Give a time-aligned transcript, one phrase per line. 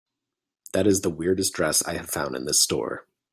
[0.73, 3.05] That is the weirdest dress I have found in this store.